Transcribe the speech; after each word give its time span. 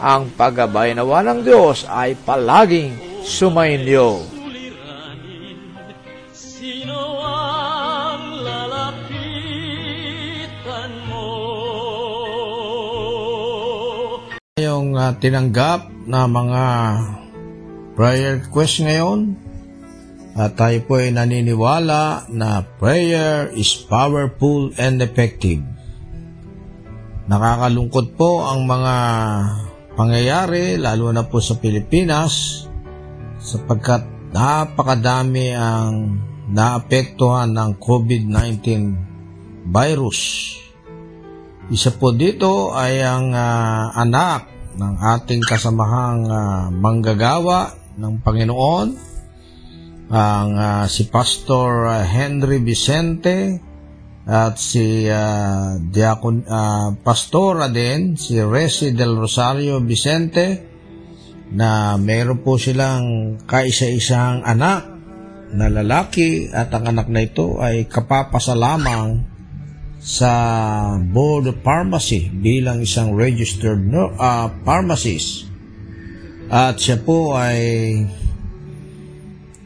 ang 0.00 0.28
paggabay 0.32 0.92
nawa 0.92 1.24
ng 1.24 1.40
Diyos 1.44 1.88
ay 1.88 2.16
palaging 2.20 3.22
sumainyo. 3.24 4.22
Sino 6.32 7.20
ang 7.24 8.44
lalapitan 8.44 9.60
mo? 11.08 11.28
yung 14.56 14.96
uh, 14.96 15.12
tinanggap 15.20 15.92
na 16.08 16.24
mga 16.24 16.64
prayer 17.92 18.40
request 18.40 18.80
ngayon 18.80 19.36
at 20.36 20.52
tayo 20.56 20.80
po 20.84 21.00
ay 21.00 21.12
naniniwala 21.16 22.28
na 22.28 22.64
prayer 22.76 23.52
is 23.56 23.72
powerful 23.88 24.68
and 24.76 25.00
effective. 25.00 25.64
Nakakalungkot 27.24 28.16
po 28.20 28.44
ang 28.44 28.68
mga 28.68 28.94
pangyayari 29.96 30.76
lalo 30.76 31.08
na 31.10 31.24
po 31.24 31.40
sa 31.40 31.56
Pilipinas 31.56 32.64
sapagkat 33.40 34.04
napakadami 34.36 35.56
ang 35.56 36.20
naapektuhan 36.52 37.50
ng 37.50 37.70
COVID-19 37.80 38.62
virus. 39.66 40.52
Isa 41.66 41.90
po 41.98 42.14
dito 42.14 42.70
ay 42.76 43.02
ang 43.02 43.34
ah, 43.34 43.90
anak 43.98 44.46
ng 44.78 44.94
ating 45.18 45.42
kasamahang 45.42 46.22
ah, 46.30 46.70
manggagawa 46.70 47.74
ng 47.98 48.22
Panginoon, 48.22 48.88
ang 50.14 50.50
ah, 50.54 50.86
si 50.86 51.10
Pastor 51.10 51.90
Henry 52.06 52.62
Vicente 52.62 53.65
at 54.26 54.58
si 54.58 55.06
ah, 55.06 55.78
Diakon 55.78 56.36
ah, 56.50 56.90
Pastora 56.98 57.70
din, 57.70 58.18
si 58.18 58.42
Resi 58.42 58.90
del 58.90 59.14
Rosario 59.14 59.78
Vicente 59.78 60.74
na 61.54 61.94
meron 61.94 62.42
po 62.42 62.58
silang 62.58 63.38
kaisa-isang 63.46 64.42
anak 64.42 64.98
na 65.54 65.70
lalaki 65.70 66.50
at 66.50 66.74
ang 66.74 66.90
anak 66.90 67.06
na 67.06 67.22
ito 67.22 67.62
ay 67.62 67.86
kapapasa 67.86 68.58
lamang 68.58 69.22
sa 70.02 70.34
Board 70.98 71.62
Pharmacy 71.62 72.26
bilang 72.34 72.82
isang 72.82 73.14
registered 73.14 73.78
no, 73.78 74.10
ah, 74.18 74.50
pharmacist. 74.66 75.46
At 76.50 76.82
siya 76.82 76.98
po 76.98 77.38
ay 77.38 77.62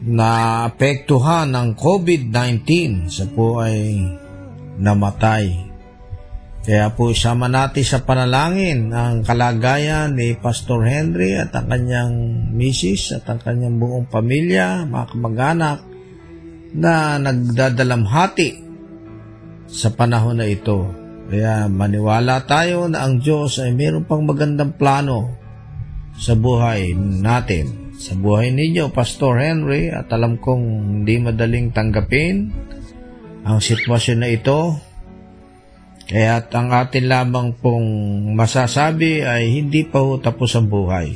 naapektuhan 0.05 1.49
ng 1.49 1.67
COVID-19. 1.77 2.65
Siya 3.09 3.25
po 3.33 3.61
ay 3.61 4.01
namatay. 4.81 5.69
Kaya 6.61 6.93
po 6.93 7.09
isama 7.09 7.49
natin 7.49 7.81
sa 7.81 8.05
panalangin 8.05 8.93
ang 8.93 9.25
kalagayan 9.25 10.13
ni 10.13 10.37
Pastor 10.37 10.85
Henry 10.85 11.33
at 11.33 11.49
ang 11.57 11.73
kanyang 11.73 12.13
misis 12.53 13.17
at 13.17 13.25
ang 13.25 13.41
kanyang 13.41 13.81
buong 13.81 14.05
pamilya, 14.05 14.85
mga 14.85 15.05
kamag-anak 15.09 15.79
na 16.77 17.17
nagdadalamhati 17.17 18.49
sa 19.65 19.89
panahon 19.89 20.37
na 20.37 20.45
ito. 20.45 20.85
Kaya 21.33 21.65
maniwala 21.65 22.45
tayo 22.45 22.85
na 22.85 23.09
ang 23.09 23.17
Diyos 23.17 23.57
ay 23.57 23.73
mayroon 23.73 24.05
pang 24.05 24.21
magandang 24.21 24.77
plano 24.77 25.33
sa 26.13 26.37
buhay 26.37 26.93
natin. 26.97 27.95
Sa 27.97 28.13
buhay 28.13 28.53
ninyo, 28.53 28.93
Pastor 28.93 29.41
Henry, 29.41 29.89
at 29.89 30.13
alam 30.13 30.37
kong 30.37 30.65
hindi 31.01 31.17
madaling 31.17 31.73
tanggapin 31.73 32.53
ang 33.45 33.59
sitwasyon 33.61 34.17
na 34.21 34.29
ito. 34.29 34.77
Kaya 36.11 36.43
at 36.43 36.51
ang 36.51 36.75
atin 36.75 37.07
lamang 37.07 37.55
pong 37.55 37.87
masasabi 38.35 39.23
ay 39.23 39.47
hindi 39.47 39.87
pa 39.87 40.03
ho 40.03 40.19
tapos 40.19 40.57
ang 40.59 40.67
buhay. 40.67 41.15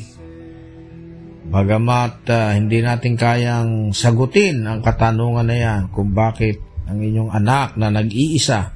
Bagamat 1.46 2.26
ah, 2.32 2.56
hindi 2.56 2.80
natin 2.80 3.20
kayang 3.20 3.92
sagutin 3.92 4.66
ang 4.66 4.80
katanungan 4.80 5.46
na 5.46 5.58
yan 5.58 5.82
kung 5.92 6.16
bakit 6.16 6.64
ang 6.88 7.02
inyong 7.02 7.34
anak 7.34 7.76
na 7.76 7.92
nag-iisa 7.92 8.72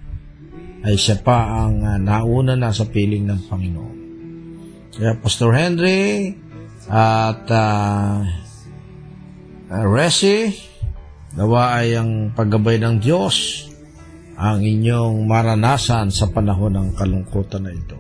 ay 0.83 0.95
siya 0.99 1.23
pa 1.23 1.65
ang 1.65 1.81
ah, 1.87 1.97
nauna 1.97 2.59
na 2.59 2.75
sa 2.75 2.83
piling 2.83 3.25
ng 3.25 3.41
Panginoon. 3.47 3.97
Kaya 4.99 5.15
Pastor 5.23 5.55
Henry 5.55 6.35
at 6.91 7.45
uh, 7.47 8.25
Resi, 9.69 10.49
nawa 11.37 11.81
ay 11.81 11.97
ang 11.97 12.33
paggabay 12.33 12.81
ng 12.81 12.95
Diyos 12.97 13.67
ang 14.39 14.63
inyong 14.63 15.27
maranasan 15.27 16.15
sa 16.15 16.31
panahon 16.31 16.71
ng 16.71 16.89
kalungkutan 16.95 17.67
na 17.67 17.75
ito. 17.75 17.99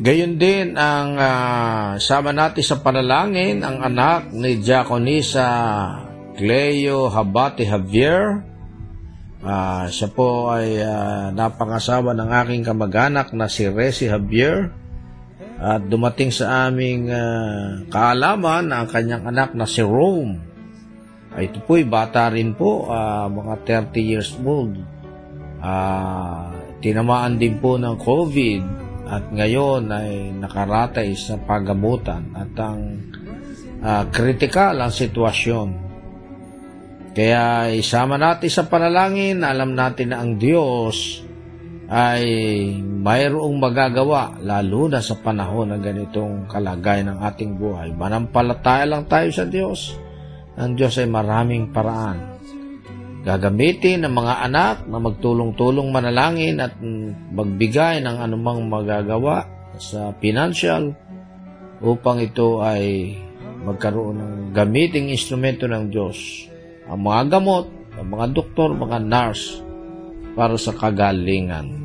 Gayon 0.00 0.40
din 0.40 0.80
ang 0.80 1.18
ah, 1.20 2.00
sama 2.00 2.32
natin 2.32 2.64
sa 2.64 2.80
panalangin 2.80 3.60
ang 3.60 3.84
anak 3.84 4.32
ni 4.32 4.56
Diaconisa 4.56 5.44
Cleo 6.40 7.12
Habate 7.12 7.68
Javier. 7.68 8.40
Ah, 9.44 9.92
siya 9.92 10.08
po 10.08 10.48
ay 10.56 10.80
ah, 10.80 11.28
napangasawa 11.36 12.16
ng 12.16 12.30
aking 12.32 12.62
kamag-anak 12.64 13.36
na 13.36 13.44
si 13.44 13.68
Resi 13.68 14.08
Javier. 14.08 14.72
At 15.60 15.84
dumating 15.92 16.32
sa 16.32 16.72
aming 16.72 17.12
ah, 17.12 17.84
kaalaman 17.92 18.72
ang 18.72 18.88
kanyang 18.88 19.28
anak 19.28 19.52
na 19.52 19.68
si 19.68 19.84
Rome. 19.84 20.40
Ay, 21.36 21.52
ito 21.52 21.60
po'y 21.60 21.84
bata 21.84 22.32
rin 22.32 22.56
po, 22.56 22.88
ah, 22.88 23.28
mga 23.28 23.84
30 23.92 24.00
years 24.00 24.32
old. 24.40 24.80
Ah, 25.60 26.48
tinamaan 26.80 27.36
din 27.36 27.60
po 27.60 27.76
ng 27.76 28.00
COVID 28.00 28.62
at 29.04 29.28
ngayon 29.28 29.92
ay 29.92 30.32
nakaratay 30.32 31.12
sa 31.12 31.36
pagamutan 31.36 32.32
at 32.32 32.56
ang 32.56 33.04
ah, 33.84 34.08
kritikal 34.08 34.80
ang 34.80 34.88
sitwasyon. 34.88 35.92
Kaya 37.12 37.68
isama 37.68 38.16
natin 38.16 38.48
sa 38.48 38.64
panalangin, 38.64 39.44
alam 39.44 39.76
natin 39.76 40.16
na 40.16 40.24
ang 40.24 40.40
Diyos 40.40 41.28
ay 41.90 42.22
mayroong 42.78 43.58
magagawa 43.58 44.38
lalo 44.38 44.86
na 44.86 45.02
sa 45.02 45.18
panahon 45.18 45.74
ng 45.74 45.82
ganitong 45.82 46.46
kalagayan 46.46 47.10
ng 47.10 47.18
ating 47.18 47.58
buhay. 47.58 47.90
Manampalataya 47.90 48.86
lang 48.86 49.10
tayo 49.10 49.26
sa 49.34 49.42
Diyos. 49.42 49.98
Ang 50.54 50.78
Diyos 50.78 50.94
ay 51.02 51.10
maraming 51.10 51.74
paraan. 51.74 52.38
Gagamitin 53.26 54.06
ng 54.06 54.14
mga 54.14 54.34
anak 54.46 54.86
na 54.86 55.02
magtulong-tulong 55.02 55.90
manalangin 55.90 56.62
at 56.62 56.78
magbigay 57.34 57.98
ng 58.06 58.16
anumang 58.22 58.70
magagawa 58.70 59.44
sa 59.74 60.14
financial 60.22 60.94
upang 61.82 62.22
ito 62.22 62.62
ay 62.62 63.18
magkaroon 63.66 64.16
ng 64.16 64.34
gamiting 64.54 65.10
instrumento 65.10 65.66
ng 65.66 65.90
Diyos. 65.90 66.46
Ang 66.86 67.02
mga 67.02 67.22
gamot, 67.34 67.66
ang 67.98 68.08
mga 68.08 68.26
doktor, 68.30 68.78
mga 68.78 68.98
nurse 69.02 69.58
para 70.32 70.54
sa 70.56 70.72
kagalingan. 70.72 71.79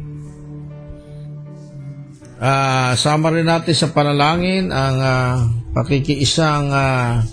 Ah, 2.36 3.00
sama 3.00 3.32
rin 3.32 3.48
natin 3.48 3.72
sa 3.72 3.96
panalangin 3.96 4.68
ang 4.68 4.98
ah, 5.00 5.40
pakikiisang 5.72 6.68
ah, 6.68 7.24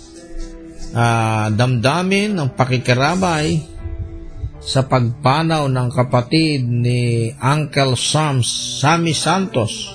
ah, 0.95 1.47
damdamin 1.51 2.39
ng 2.39 2.49
pakikiramay 2.55 3.59
sa 4.63 4.87
pagpanaw 4.87 5.67
ng 5.67 5.89
kapatid 5.91 6.63
ni 6.63 7.27
Uncle 7.35 7.99
Sam, 7.99 8.39
Sammy 8.47 9.11
Santos 9.11 9.91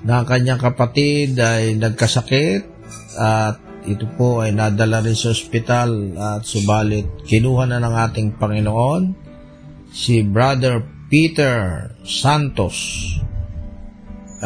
na 0.00 0.24
ang 0.24 0.26
kanyang 0.26 0.64
kapatid 0.64 1.36
ay 1.36 1.76
nagkasakit 1.76 2.62
at 3.20 3.60
ito 3.84 4.08
po 4.16 4.40
ay 4.40 4.56
nadala 4.56 5.04
rin 5.04 5.12
sa 5.12 5.36
ospital 5.36 6.16
at 6.16 6.42
subalit 6.48 7.20
kinuha 7.28 7.68
na 7.68 7.84
ng 7.84 7.94
ating 8.08 8.28
Panginoon 8.40 9.02
si 9.92 10.24
Brother 10.24 10.80
Peter 11.12 11.84
Santos. 12.02 13.04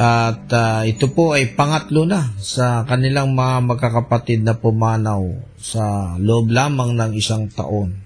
At 0.00 0.48
ah, 0.56 0.80
ito 0.88 1.12
po 1.12 1.36
ay 1.36 1.52
pangatlo 1.52 2.08
na 2.08 2.32
sa 2.40 2.88
kanilang 2.88 3.36
mga 3.36 3.68
magkakapatid 3.68 4.40
na 4.40 4.56
pumanaw 4.56 5.28
sa 5.60 6.16
loob 6.16 6.48
lamang 6.48 6.96
ng 6.96 7.12
isang 7.12 7.52
taon. 7.52 8.00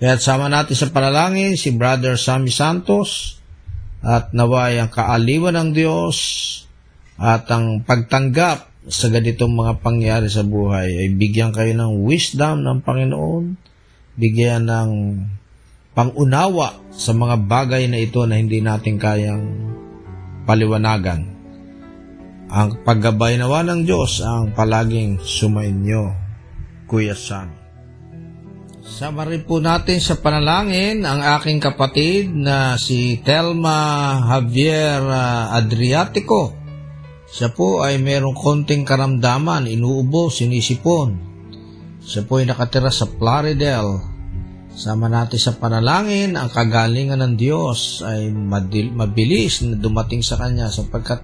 Kaya 0.00 0.16
sama 0.16 0.48
natin 0.48 0.72
sa 0.72 0.88
panalangin 0.88 1.60
si 1.60 1.68
Brother 1.76 2.16
Sammy 2.16 2.48
Santos 2.48 3.36
at 4.00 4.32
naway 4.32 4.80
ang 4.80 4.88
kaaliwan 4.88 5.52
ng 5.60 5.70
Diyos 5.76 6.16
at 7.20 7.44
ang 7.52 7.84
pagtanggap 7.84 8.72
sa 8.88 9.06
ganitong 9.12 9.52
mga 9.52 9.84
pangyari 9.84 10.32
sa 10.32 10.40
buhay 10.48 10.96
ay 10.96 11.08
bigyan 11.12 11.52
kayo 11.52 11.76
ng 11.76 12.08
wisdom 12.08 12.64
ng 12.64 12.80
Panginoon, 12.80 13.60
bigyan 14.16 14.64
ng 14.64 14.90
pangunawa 15.92 16.80
sa 16.88 17.12
mga 17.12 17.36
bagay 17.44 17.84
na 17.84 18.00
ito 18.00 18.24
na 18.24 18.40
hindi 18.40 18.64
natin 18.64 18.96
kayang 18.96 19.71
paliwanagan. 20.44 21.20
Ang 22.52 22.84
paggabay 22.84 23.40
nawa 23.40 23.64
ng 23.64 23.88
Diyos 23.88 24.20
ang 24.20 24.52
palaging 24.52 25.18
sumainyo, 25.24 26.12
Kuya 26.84 27.16
Sam. 27.16 27.62
Rin 28.92 29.46
po 29.48 29.56
natin 29.62 30.02
sa 30.02 30.20
panalangin 30.20 31.08
ang 31.08 31.24
aking 31.40 31.62
kapatid 31.62 32.28
na 32.28 32.76
si 32.76 33.22
Telma 33.24 34.20
Javier 34.28 35.00
ah, 35.00 35.54
Adriatico. 35.56 36.52
Siya 37.32 37.48
po 37.48 37.80
ay 37.80 37.96
merong 37.96 38.36
konting 38.36 38.84
karamdaman, 38.84 39.64
inuubo, 39.64 40.28
sinisipon. 40.28 41.16
Siya 42.04 42.28
po 42.28 42.42
ay 42.42 42.44
nakatira 42.44 42.92
sa 42.92 43.08
Plaridel. 43.08 44.11
Sama 44.72 45.06
natin 45.12 45.36
sa 45.36 45.52
panalangin, 45.60 46.32
ang 46.32 46.48
kagalingan 46.48 47.20
ng 47.20 47.34
Diyos 47.36 48.00
ay 48.00 48.32
madil- 48.32 48.92
mabilis 48.92 49.60
na 49.60 49.76
dumating 49.76 50.24
sa 50.24 50.40
kanya 50.40 50.72
sapagkat 50.72 51.20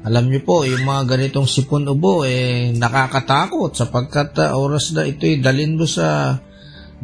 alam 0.00 0.32
niyo 0.32 0.40
po, 0.48 0.64
yung 0.64 0.88
mga 0.88 1.12
ganitong 1.12 1.44
sipon 1.44 1.84
ubo 1.84 2.24
eh 2.24 2.72
nakakatakot 2.72 3.76
sapagkat 3.76 4.32
ah, 4.40 4.56
oras 4.56 4.96
na 4.96 5.04
ito 5.04 5.28
ay 5.28 5.44
dalin 5.44 5.76
mo 5.76 5.84
sa 5.84 6.40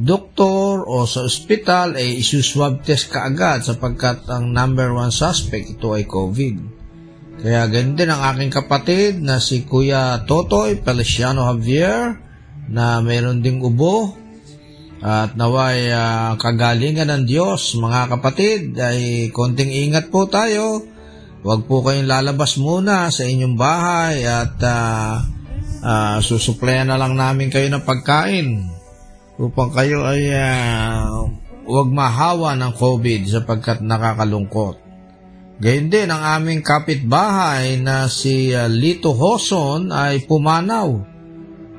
doktor 0.00 0.88
o 0.88 1.04
sa 1.04 1.28
ospital 1.28 2.00
ay 2.00 2.16
eh, 2.16 2.20
isuswab 2.24 2.80
test 2.80 3.12
ka 3.12 3.28
agad 3.28 3.68
sapagkat 3.68 4.24
ang 4.32 4.48
number 4.48 4.96
one 4.96 5.12
suspect 5.12 5.76
ito 5.76 5.92
ay 5.92 6.08
COVID. 6.08 6.56
Kaya 7.36 7.68
ganun 7.68 8.00
din 8.00 8.08
ang 8.08 8.24
aking 8.32 8.48
kapatid 8.48 9.20
na 9.20 9.44
si 9.44 9.68
Kuya 9.68 10.24
Totoy 10.24 10.80
Feliciano 10.80 11.44
Javier 11.52 12.16
na 12.72 13.04
mayroon 13.04 13.44
ding 13.44 13.60
ubo 13.60 14.16
at 15.04 15.36
naway 15.36 15.92
ah, 15.92 16.40
kagalingan 16.40 17.12
ng 17.12 17.24
Diyos 17.28 17.76
mga 17.76 18.16
kapatid 18.16 18.74
ay 18.80 19.28
konting 19.28 19.68
ingat 19.68 20.08
po 20.08 20.24
tayo. 20.24 20.80
Huwag 21.46 21.68
po 21.68 21.84
kayong 21.84 22.10
lalabas 22.10 22.58
muna 22.58 23.06
sa 23.12 23.22
inyong 23.22 23.54
bahay 23.54 24.26
at 24.26 24.58
uh, 24.66 25.22
uh, 25.78 26.18
susuplayan 26.18 26.90
na 26.90 26.98
lang 26.98 27.14
namin 27.14 27.54
kayo 27.54 27.70
ng 27.70 27.86
pagkain 27.86 28.66
upang 29.38 29.70
kayo 29.70 30.02
ay 30.10 30.26
uh, 30.34 31.22
huwag 31.70 31.88
mahawa 31.94 32.58
ng 32.58 32.72
COVID 32.74 33.30
sapagkat 33.30 33.78
nakakalungkot. 33.78 34.82
Gayun 35.62 35.86
din 35.86 36.10
ang 36.10 36.42
aming 36.42 36.66
kapitbahay 36.66 37.78
na 37.78 38.10
si 38.10 38.50
uh, 38.50 38.66
Lito 38.66 39.14
Hoson 39.14 39.94
ay 39.94 40.26
pumanaw 40.26 41.15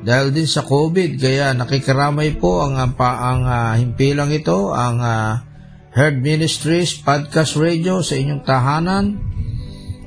dahil 0.06 0.30
din 0.30 0.46
sa 0.46 0.62
COVID 0.62 1.18
kaya 1.18 1.58
nakikiramay 1.58 2.38
po 2.38 2.62
ang 2.62 2.78
ang, 2.78 2.94
ang 3.02 3.42
uh, 3.46 3.74
himpilang 3.78 4.30
ito 4.30 4.74
ang 4.74 5.02
uh, 5.02 5.42
Herd 5.98 6.22
Ministries 6.22 7.02
Podcast 7.02 7.58
Radio 7.58 8.06
sa 8.06 8.14
inyong 8.14 8.44
tahanan 8.46 9.06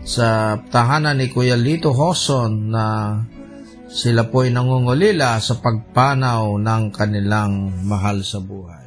sa 0.06 0.58
tahanan 0.70 1.18
ni 1.18 1.28
Kuya 1.28 1.58
Lito 1.58 1.90
Hoson 1.90 2.70
na 2.70 2.86
sila 3.90 4.30
po 4.30 4.46
ay 4.46 4.54
nangungulila 4.54 5.42
sa 5.42 5.58
pagpanaw 5.58 6.62
ng 6.62 6.82
kanilang 6.94 7.74
mahal 7.82 8.22
sa 8.22 8.38
buhay. 8.38 8.86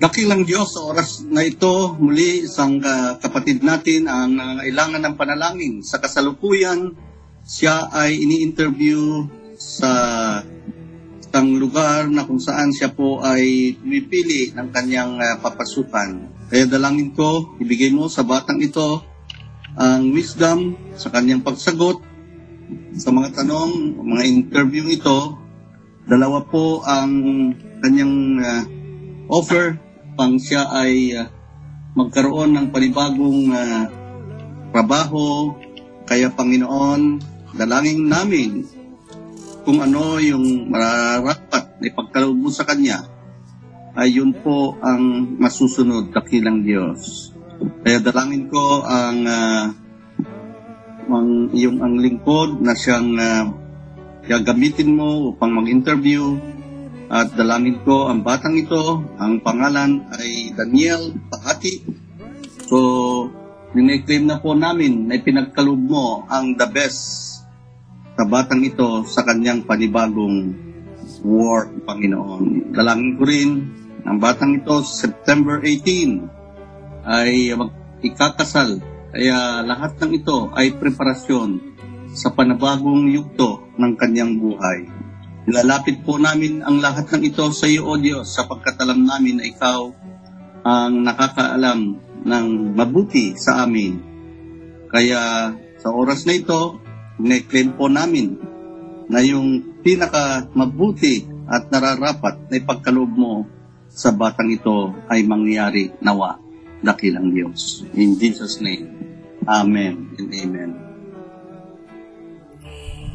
Dakilang 0.00 0.48
Diyos 0.48 0.72
sa 0.72 0.88
oras 0.88 1.28
na 1.28 1.44
ito, 1.44 1.92
muli 2.00 2.48
isang 2.48 2.80
uh, 2.80 3.20
kapatid 3.20 3.60
natin 3.60 4.08
ang 4.08 4.32
nangailangan 4.32 5.04
ng 5.04 5.14
panalangin. 5.20 5.84
Sa 5.84 6.00
kasalukuyan, 6.00 6.96
siya 7.50 7.90
ay 7.90 8.14
ini-interview 8.14 9.26
sa 9.58 9.90
isang 11.18 11.58
lugar 11.58 12.06
na 12.06 12.22
kung 12.22 12.38
saan 12.38 12.70
siya 12.70 12.94
po 12.94 13.18
ay 13.26 13.74
pumipili 13.74 14.54
ng 14.54 14.70
kanyang 14.70 15.18
uh, 15.18 15.34
papasukan. 15.42 16.30
Kaya 16.46 16.70
dalangin 16.70 17.10
ko, 17.10 17.58
ibigay 17.58 17.90
mo 17.90 18.06
sa 18.06 18.22
batang 18.22 18.62
ito 18.62 19.02
ang 19.74 20.14
wisdom 20.14 20.78
sa 20.94 21.10
kanyang 21.10 21.42
pagsagot 21.42 21.98
sa 22.94 23.10
mga 23.10 23.42
tanong, 23.42 23.98
mga 23.98 24.24
interview 24.30 24.86
ito. 24.86 25.34
Dalawa 26.06 26.46
po 26.46 26.86
ang 26.86 27.10
kanyang 27.82 28.14
uh, 28.38 28.62
offer 29.26 29.74
pang 30.14 30.38
siya 30.38 30.70
ay 30.70 31.18
uh, 31.18 31.26
magkaroon 31.98 32.54
ng 32.54 32.66
panibagong 32.70 33.50
uh, 33.50 33.90
trabaho. 34.70 35.54
Kaya 36.06 36.30
Panginoon, 36.34 37.29
dalangin 37.54 38.06
namin 38.06 38.66
kung 39.64 39.82
ano 39.82 40.16
yung 40.18 40.70
mararapat 40.72 41.78
na 41.80 41.84
ipagkaloob 41.88 42.36
mo 42.36 42.50
sa 42.50 42.64
Kanya, 42.64 43.04
ay 43.94 44.16
yun 44.16 44.32
po 44.32 44.78
ang 44.80 45.36
masusunod 45.36 46.14
dakilang 46.14 46.62
Diyos. 46.62 47.32
Kaya 47.84 48.00
dalangin 48.00 48.48
ko 48.48 48.86
ang 48.86 49.20
uh, 49.26 49.64
ang 51.10 51.50
iyong 51.50 51.82
ang 51.82 51.98
lingkod 51.98 52.62
na 52.62 52.72
siyang 52.72 53.18
uh, 53.18 53.44
gagamitin 54.24 54.94
mo 54.94 55.34
upang 55.34 55.52
mag-interview 55.58 56.38
at 57.10 57.34
dalangin 57.34 57.82
ko 57.82 58.06
ang 58.06 58.22
batang 58.22 58.54
ito, 58.54 59.02
ang 59.18 59.42
pangalan 59.42 60.06
ay 60.14 60.54
Daniel 60.54 61.10
Pahati. 61.26 61.82
So, 62.70 62.78
claim 63.74 64.30
na 64.30 64.38
po 64.38 64.54
namin 64.54 65.10
na 65.10 65.18
ipinagkaloob 65.18 65.82
mo 65.90 66.22
ang 66.30 66.54
the 66.54 66.70
best 66.70 67.39
sa 68.20 68.28
batang 68.28 68.60
ito 68.60 69.00
sa 69.08 69.24
kanyang 69.24 69.64
panibagong 69.64 70.52
work, 71.24 71.88
Panginoon. 71.88 72.68
Dalangin 72.68 73.16
ko 73.16 73.24
rin 73.24 73.50
ang 74.04 74.20
batang 74.20 74.60
ito 74.60 74.84
September 74.84 75.56
18 75.64 77.08
ay 77.08 77.56
ikakasal. 78.04 78.76
Kaya 79.16 79.64
lahat 79.64 79.96
ng 80.04 80.20
ito 80.20 80.52
ay 80.52 80.76
preparasyon 80.76 81.64
sa 82.12 82.28
panabagong 82.36 83.08
yugto 83.08 83.72
ng 83.80 83.96
kanyang 83.96 84.36
buhay. 84.36 84.84
Nilalapit 85.48 86.04
po 86.04 86.20
namin 86.20 86.60
ang 86.60 86.76
lahat 86.76 87.08
ng 87.16 87.24
ito 87.24 87.48
sa 87.56 87.64
iyo, 87.64 87.88
O 87.88 87.96
Diyos, 87.96 88.36
sapagkat 88.36 88.76
alam 88.84 89.00
namin 89.00 89.40
na 89.40 89.48
Ikaw 89.48 89.80
ang 90.68 91.08
nakakaalam 91.08 91.80
ng 92.20 92.46
mabuti 92.76 93.32
sa 93.32 93.64
amin. 93.64 93.96
Kaya 94.92 95.56
sa 95.80 95.88
oras 95.88 96.28
na 96.28 96.36
ito, 96.36 96.89
ne-claim 97.20 97.76
po 97.76 97.86
namin 97.86 98.40
na 99.10 99.20
yung 99.20 99.78
pinaka 99.84 100.48
mabuti 100.54 101.26
at 101.50 101.66
nararapat 101.68 102.46
na 102.46 102.54
ipagkaloob 102.56 103.10
mo 103.10 103.44
sa 103.90 104.14
batang 104.14 104.54
ito 104.54 104.94
ay 105.10 105.26
mangyari 105.26 105.90
nawa 105.98 106.38
dakilang 106.80 107.34
Diyos. 107.34 107.82
In 107.98 108.16
Jesus' 108.16 108.62
name, 108.62 108.86
Amen 109.44 110.14
and 110.16 110.30
Amen. 110.30 110.70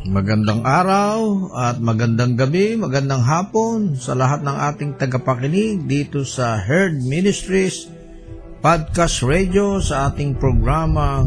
Magandang 0.06 0.62
araw 0.62 1.50
at 1.58 1.82
magandang 1.82 2.38
gabi, 2.38 2.78
magandang 2.78 3.26
hapon 3.26 3.98
sa 3.98 4.14
lahat 4.14 4.46
ng 4.46 4.54
ating 4.54 4.92
tagapakinig 5.02 5.82
dito 5.90 6.22
sa 6.22 6.62
Herd 6.62 7.02
Ministries 7.02 7.90
Podcast 8.62 9.26
Radio 9.26 9.82
sa 9.82 10.14
ating 10.14 10.38
programa 10.38 11.26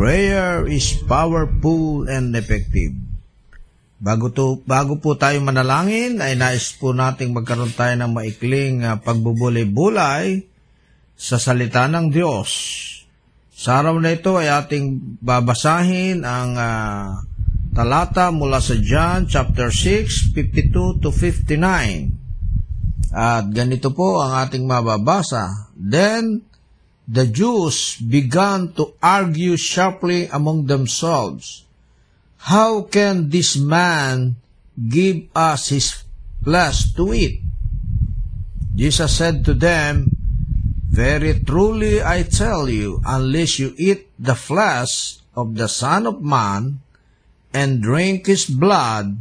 Prayer 0.00 0.64
is 0.64 0.96
Powerful 1.04 2.08
and 2.08 2.32
Effective. 2.32 2.96
Bago, 4.00 4.32
to, 4.32 4.64
bago 4.64 4.96
po 4.96 5.12
tayo 5.12 5.36
manalangin 5.44 6.24
ay 6.24 6.40
nais 6.40 6.72
po 6.72 6.96
nating 6.96 7.36
magkaroon 7.36 7.76
tayo 7.76 8.00
ng 8.00 8.08
maikling 8.08 8.80
uh, 8.80 8.96
pagbubulay-bulay 9.04 10.48
sa 11.12 11.36
salita 11.36 11.84
ng 11.84 12.08
Diyos. 12.08 12.48
Sa 13.52 13.84
araw 13.84 14.00
na 14.00 14.16
ito 14.16 14.40
ay 14.40 14.48
ating 14.48 15.20
babasahin 15.20 16.24
ang 16.24 16.56
uh, 16.56 17.20
talata 17.76 18.32
mula 18.32 18.64
sa 18.64 18.80
John 18.80 19.28
chapter 19.28 19.68
6, 19.68 20.32
52 20.32 21.04
to 21.04 21.12
59. 21.12 23.12
At 23.12 23.52
ganito 23.52 23.92
po 23.92 24.24
ang 24.24 24.48
ating 24.48 24.64
mababasa. 24.64 25.76
Then 25.76 26.48
the 27.10 27.26
Jews 27.26 27.98
began 27.98 28.70
to 28.78 28.94
argue 29.02 29.58
sharply 29.58 30.30
among 30.30 30.70
themselves. 30.70 31.66
How 32.38 32.86
can 32.86 33.34
this 33.34 33.58
man 33.58 34.38
give 34.78 35.26
us 35.34 35.74
his 35.74 36.06
flesh 36.46 36.94
to 36.94 37.10
eat? 37.10 37.42
Jesus 38.78 39.10
said 39.10 39.42
to 39.44 39.58
them, 39.58 40.14
Very 40.86 41.42
truly 41.42 41.98
I 41.98 42.22
tell 42.22 42.70
you, 42.70 43.02
unless 43.02 43.58
you 43.58 43.74
eat 43.74 44.06
the 44.14 44.38
flesh 44.38 45.18
of 45.34 45.58
the 45.58 45.66
Son 45.66 46.06
of 46.06 46.22
Man 46.22 46.78
and 47.50 47.82
drink 47.82 48.30
his 48.30 48.46
blood, 48.46 49.18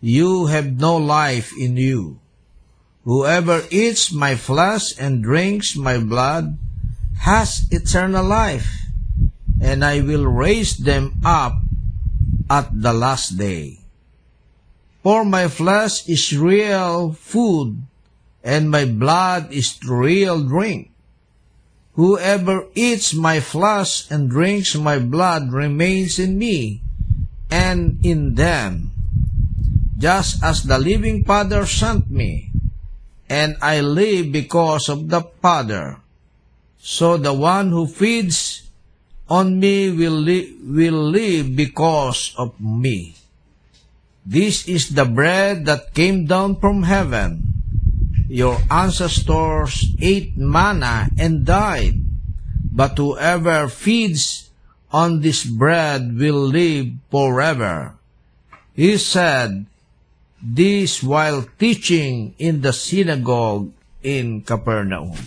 you 0.00 0.46
have 0.48 0.80
no 0.80 0.96
life 0.96 1.52
in 1.60 1.76
you. 1.76 2.16
Whoever 3.04 3.68
eats 3.70 4.10
my 4.10 4.34
flesh 4.34 4.96
and 4.98 5.22
drinks 5.22 5.76
my 5.76 6.00
blood 6.00 6.56
has 7.20 7.66
eternal 7.70 8.24
life, 8.24 8.68
and 9.60 9.84
I 9.84 10.00
will 10.00 10.26
raise 10.26 10.76
them 10.76 11.20
up 11.24 11.54
at 12.50 12.70
the 12.70 12.92
last 12.92 13.38
day. 13.38 13.80
For 15.02 15.24
my 15.24 15.48
flesh 15.48 16.08
is 16.08 16.36
real 16.36 17.12
food, 17.12 17.82
and 18.42 18.70
my 18.70 18.84
blood 18.84 19.52
is 19.52 19.78
real 19.86 20.42
drink. 20.42 20.90
Whoever 21.94 22.66
eats 22.74 23.14
my 23.14 23.40
flesh 23.40 24.10
and 24.10 24.28
drinks 24.28 24.74
my 24.74 24.98
blood 24.98 25.52
remains 25.52 26.18
in 26.18 26.38
me, 26.38 26.82
and 27.50 27.98
in 28.04 28.34
them, 28.34 28.90
just 29.96 30.42
as 30.42 30.64
the 30.64 30.78
living 30.78 31.24
Father 31.24 31.64
sent 31.64 32.10
me, 32.10 32.50
and 33.30 33.56
I 33.62 33.80
live 33.80 34.30
because 34.30 34.88
of 34.88 35.08
the 35.08 35.22
Father. 35.40 36.02
So 36.86 37.18
the 37.18 37.34
one 37.34 37.74
who 37.74 37.90
feeds 37.90 38.62
on 39.26 39.58
me 39.58 39.90
will, 39.90 40.22
li- 40.22 40.54
will 40.62 41.10
live 41.10 41.50
because 41.58 42.30
of 42.38 42.54
me. 42.62 43.18
This 44.22 44.70
is 44.70 44.94
the 44.94 45.04
bread 45.04 45.66
that 45.66 45.98
came 45.98 46.30
down 46.30 46.62
from 46.62 46.86
heaven. 46.86 47.42
Your 48.30 48.62
ancestors 48.70 49.98
ate 49.98 50.38
manna 50.38 51.10
and 51.18 51.42
died, 51.44 51.98
but 52.70 52.94
whoever 52.94 53.66
feeds 53.66 54.50
on 54.94 55.26
this 55.26 55.42
bread 55.42 56.14
will 56.14 56.38
live 56.38 56.94
forever. 57.10 57.98
He 58.78 58.94
said 58.98 59.66
this 60.38 61.02
while 61.02 61.50
teaching 61.58 62.38
in 62.38 62.62
the 62.62 62.72
synagogue 62.72 63.74
in 64.04 64.42
Capernaum. 64.46 65.18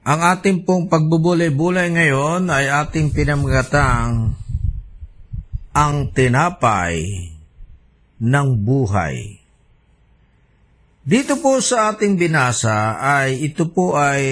Ang 0.00 0.24
ating 0.24 0.64
pong 0.64 0.88
pagbubulay-bulay 0.88 1.92
ngayon 1.92 2.48
ay 2.48 2.72
ating 2.72 3.12
pinamagatang 3.12 4.32
ang 5.76 5.96
tinapay 6.16 7.28
ng 8.16 8.48
buhay. 8.64 9.36
Dito 11.04 11.36
po 11.36 11.60
sa 11.60 11.92
ating 11.92 12.16
binasa 12.16 12.96
ay 12.96 13.44
ito 13.44 13.68
po 13.68 14.00
ay 14.00 14.24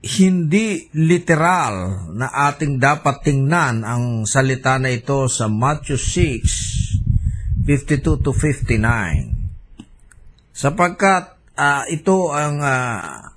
hindi 0.00 0.88
literal 0.94 2.06
na 2.14 2.30
ating 2.46 2.78
dapat 2.78 3.26
tingnan 3.26 3.82
ang 3.82 4.22
salita 4.22 4.78
na 4.78 4.94
ito 4.94 5.26
sa 5.26 5.50
Matthew 5.50 5.98
6, 5.98 7.66
52 7.66 8.22
to 8.22 8.32
59. 8.32 10.54
Sapagkat 10.54 11.39
uh, 11.60 11.84
ito 11.92 12.32
ang 12.32 12.56
uh, 12.64 13.28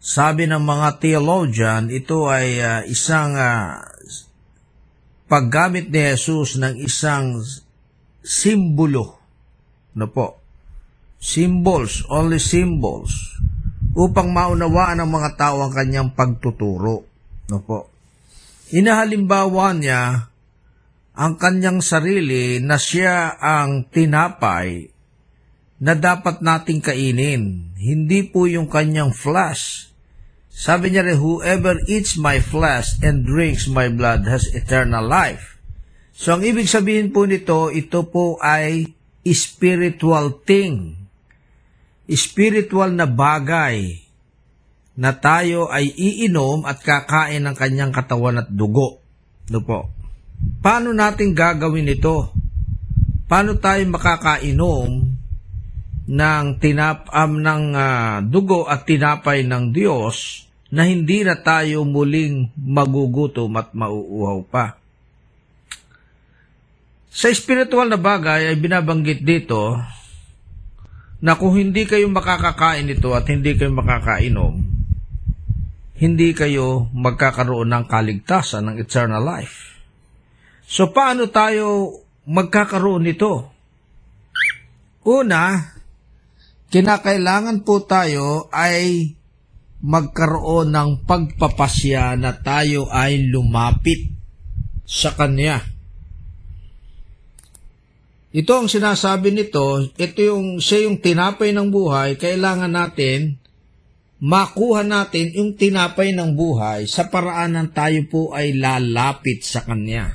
sabi 0.00 0.48
ng 0.48 0.64
mga 0.64 0.88
theologian, 1.00 1.92
ito 1.92 2.28
ay 2.28 2.60
uh, 2.60 2.80
isang 2.88 3.36
uh, 3.36 3.84
paggamit 5.28 5.92
ni 5.92 6.16
Jesus 6.16 6.56
ng 6.56 6.80
isang 6.80 7.44
simbolo. 8.24 9.20
No 9.96 10.08
po? 10.08 10.40
Symbols, 11.20 12.04
only 12.12 12.40
symbols 12.40 13.40
upang 13.96 14.34
maunawaan 14.34 15.00
ng 15.00 15.10
mga 15.10 15.30
tao 15.40 15.64
ang 15.64 15.72
kanyang 15.72 16.12
pagtuturo. 16.12 17.06
No 17.48 17.58
po. 17.64 17.88
Inahalimbawa 18.74 19.72
niya 19.76 20.28
ang 21.14 21.38
kanyang 21.38 21.78
sarili 21.78 22.58
na 22.58 22.74
siya 22.74 23.38
ang 23.38 23.86
tinapay 23.88 24.93
na 25.78 25.94
dapat 25.98 26.42
nating 26.42 26.80
kainin, 26.82 27.74
hindi 27.74 28.26
po 28.26 28.46
yung 28.46 28.70
kanyang 28.70 29.10
flesh. 29.10 29.90
Sabi 30.54 30.94
niya 30.94 31.02
rin, 31.02 31.18
whoever 31.18 31.78
eats 31.90 32.14
my 32.14 32.38
flesh 32.38 32.98
and 33.02 33.26
drinks 33.26 33.66
my 33.66 33.90
blood 33.90 34.26
has 34.30 34.46
eternal 34.54 35.02
life. 35.02 35.58
So 36.14 36.38
ang 36.38 36.46
ibig 36.46 36.70
sabihin 36.70 37.10
po 37.10 37.26
nito, 37.26 37.74
ito 37.74 38.06
po 38.06 38.38
ay 38.38 38.94
spiritual 39.26 40.46
thing 40.46 41.04
spiritual 42.12 42.92
na 42.92 43.08
bagay 43.08 44.04
na 44.94 45.16
tayo 45.16 45.72
ay 45.72 45.88
iinom 45.90 46.68
at 46.68 46.84
kakain 46.84 47.42
ng 47.42 47.56
kanyang 47.56 47.90
katawan 47.90 48.44
at 48.44 48.48
dugo. 48.52 49.00
No 49.48 49.64
po. 49.64 49.88
Paano 50.60 50.92
natin 50.92 51.32
gagawin 51.32 51.88
ito? 51.88 52.30
Paano 53.24 53.56
tayo 53.56 53.80
makakainom 53.88 55.13
ng 56.04 56.60
tinap 56.60 57.08
um, 57.08 57.40
ng 57.40 57.64
uh, 57.72 58.20
dugo 58.20 58.68
at 58.68 58.84
tinapay 58.84 59.44
ng 59.44 59.72
Diyos 59.72 60.44
na 60.68 60.84
hindi 60.84 61.24
na 61.24 61.38
tayo 61.40 61.86
muling 61.88 62.52
magugutom 62.56 63.56
at 63.56 63.72
mauuhaw 63.72 64.40
pa? 64.44 64.76
Sa 67.14 67.30
spiritual 67.30 67.88
na 67.88 67.96
bagay 67.96 68.50
ay 68.50 68.56
binabanggit 68.58 69.22
dito 69.22 69.78
na 71.24 71.38
kung 71.40 71.56
hindi 71.56 71.88
kayo 71.88 72.10
makakakain 72.10 72.90
ito 72.90 73.14
at 73.16 73.24
hindi 73.30 73.56
kayo 73.56 73.72
makakainom, 73.72 74.60
hindi 75.94 76.28
kayo 76.36 76.90
magkakaroon 76.92 77.70
ng 77.70 77.84
kaligtasan 77.88 78.68
ng 78.68 78.76
eternal 78.82 79.22
life. 79.24 79.78
So 80.68 80.92
paano 80.92 81.30
tayo 81.32 81.96
magkakaroon 82.28 83.08
nito? 83.08 83.52
Una, 85.04 85.73
kinakailangan 86.74 87.62
po 87.62 87.86
tayo 87.86 88.50
ay 88.50 89.14
magkaroon 89.78 90.74
ng 90.74 90.90
pagpapasya 91.06 92.18
na 92.18 92.34
tayo 92.34 92.90
ay 92.90 93.30
lumapit 93.30 94.10
sa 94.82 95.14
Kanya. 95.14 95.62
Ito 98.34 98.52
ang 98.58 98.66
sinasabi 98.66 99.30
nito, 99.30 99.86
ito 99.94 100.18
yung, 100.18 100.58
siya 100.58 100.90
yung 100.90 100.98
tinapay 100.98 101.54
ng 101.54 101.70
buhay, 101.70 102.18
kailangan 102.18 102.74
natin 102.74 103.38
makuha 104.18 104.82
natin 104.82 105.30
yung 105.30 105.54
tinapay 105.54 106.10
ng 106.10 106.34
buhay 106.34 106.90
sa 106.90 107.06
paraan 107.06 107.54
ng 107.54 107.68
tayo 107.70 108.02
po 108.10 108.34
ay 108.34 108.50
lalapit 108.50 109.46
sa 109.46 109.62
Kanya. 109.62 110.10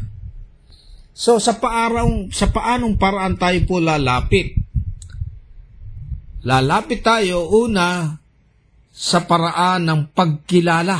So, 1.15 1.39
sa, 1.39 1.55
paarang, 1.55 2.35
sa 2.35 2.51
paanong 2.51 2.99
paraan 2.99 3.39
tayo 3.39 3.63
po 3.63 3.79
lalapit? 3.79 4.58
Lalapit 6.47 7.03
tayo 7.03 7.51
una 7.51 8.15
sa 8.95 9.19
paraan 9.27 9.87
ng 9.87 10.01
pagkilala. 10.15 10.95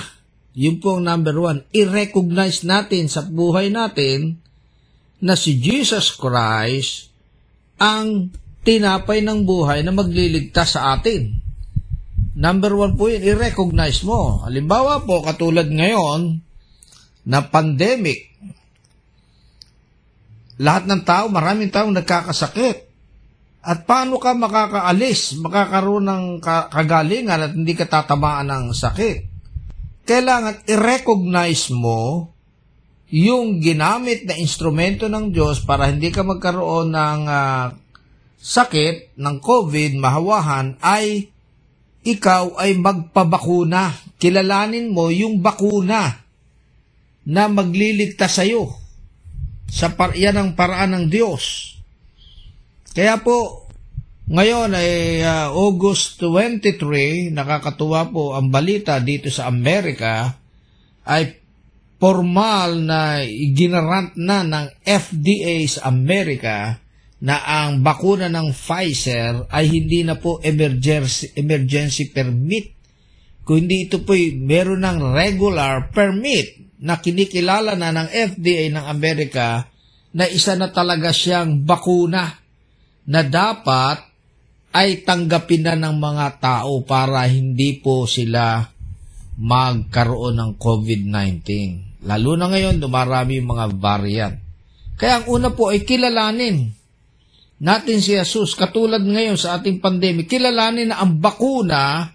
Yun 0.55 0.83
po 0.83 0.99
ang 0.99 1.07
number 1.07 1.35
one. 1.39 1.63
I-recognize 1.71 2.67
natin 2.67 3.07
sa 3.07 3.23
buhay 3.23 3.71
natin 3.71 4.39
na 5.23 5.35
si 5.39 5.59
Jesus 5.59 6.15
Christ 6.15 7.11
ang 7.79 8.31
tinapay 8.67 9.23
ng 9.23 9.47
buhay 9.47 9.83
na 9.83 9.95
magliligtas 9.95 10.75
sa 10.75 10.99
atin. 10.99 11.31
Number 12.39 12.71
one 12.75 12.95
po 12.95 13.07
yun, 13.11 13.23
i-recognize 13.23 14.03
mo. 14.03 14.43
Halimbawa 14.43 15.03
po, 15.03 15.23
katulad 15.23 15.67
ngayon, 15.67 16.39
na 17.27 17.43
pandemic, 17.43 18.31
lahat 20.59 20.87
ng 20.87 21.01
tao, 21.03 21.31
maraming 21.31 21.71
taong 21.71 21.95
nagkakasakit. 21.95 22.88
At 23.69 23.85
paano 23.85 24.17
ka 24.17 24.33
makakaalis, 24.33 25.37
makakaroon 25.45 26.09
ng 26.09 26.25
kagalingan 26.41 27.37
at 27.45 27.53
hindi 27.53 27.77
ka 27.77 27.85
tatamaan 27.85 28.49
ng 28.49 28.65
sakit? 28.73 29.17
Kailangan 30.09 30.65
i-recognize 30.65 31.69
mo 31.69 32.33
yung 33.13 33.61
ginamit 33.61 34.25
na 34.25 34.33
instrumento 34.41 35.05
ng 35.05 35.29
Diyos 35.29 35.61
para 35.61 35.85
hindi 35.85 36.09
ka 36.09 36.25
magkaroon 36.25 36.89
ng 36.97 37.21
uh, 37.29 37.69
sakit 38.41 39.13
ng 39.21 39.35
COVID, 39.37 40.01
mahawahan, 40.01 40.81
ay 40.81 41.29
ikaw 42.01 42.57
ay 42.57 42.73
magpabakuna. 42.73 43.93
Kilalanin 44.17 44.89
mo 44.89 45.13
yung 45.13 45.45
bakuna 45.45 46.25
na 47.29 47.43
magliligtas 47.45 48.41
sa 48.41 48.43
iyo. 48.49 48.73
Sa 49.69 49.93
par- 49.93 50.17
yan 50.17 50.41
ang 50.41 50.49
paraan 50.57 50.97
ng 50.97 51.05
Diyos. 51.05 51.77
Kaya 52.89 53.21
po, 53.21 53.69
ngayon 54.29 54.73
ay 54.73 55.21
uh, 55.21 55.53
August 55.53 56.21
23, 56.21 57.29
nakakatuwa 57.33 58.09
po 58.09 58.23
ang 58.33 58.49
balita 58.49 58.97
dito 59.01 59.29
sa 59.29 59.49
Amerika 59.49 60.37
ay 61.05 61.37
formal 62.01 62.81
na 62.81 63.21
ginarant 63.53 64.13
na 64.17 64.45
ng 64.45 64.67
FDA 64.85 65.65
sa 65.65 65.89
Amerika 65.89 66.77
na 67.19 67.43
ang 67.43 67.83
bakuna 67.83 68.31
ng 68.31 68.55
Pfizer 68.55 69.49
ay 69.51 69.65
hindi 69.67 70.07
na 70.07 70.15
po 70.15 70.39
emergency, 70.39 71.35
emergency 71.35 72.09
permit. 72.09 72.73
Kung 73.43 73.65
hindi 73.65 73.89
ito 73.89 74.01
po 74.05 74.15
meron 74.15 74.85
ng 74.85 75.13
regular 75.13 75.91
permit 75.91 76.79
na 76.79 77.01
kinikilala 77.01 77.75
na 77.75 77.91
ng 77.91 78.07
FDA 78.07 78.71
ng 78.71 78.85
Amerika 78.87 79.67
na 80.15 80.25
isa 80.25 80.55
na 80.55 80.71
talaga 80.71 81.11
siyang 81.11 81.65
bakuna 81.67 82.39
na 83.09 83.25
dapat 83.25 84.05
ay 84.69 85.01
tanggapin 85.01 85.65
na 85.65 85.73
ng 85.73 85.97
mga 85.97 86.27
tao 86.37 86.85
para 86.85 87.25
hindi 87.25 87.81
po 87.81 88.05
sila 88.05 88.61
magkaroon 89.39 90.37
ng 90.37 90.51
COVID-19. 90.61 91.43
Lalo 92.05 92.37
na 92.37 92.47
ngayon, 92.53 92.77
dumarami 92.77 93.41
mga 93.41 93.65
variant. 93.73 94.37
Kaya 94.99 95.23
ang 95.23 95.25
una 95.31 95.49
po 95.49 95.73
ay 95.73 95.81
kilalanin 95.81 96.69
natin 97.59 97.99
si 97.99 98.15
Jesus, 98.15 98.55
katulad 98.55 99.03
ngayon 99.03 99.35
sa 99.35 99.59
ating 99.59 99.83
pandemic, 99.83 100.31
kilalanin 100.31 100.95
na 100.95 101.03
ang 101.03 101.19
bakuna 101.19 102.07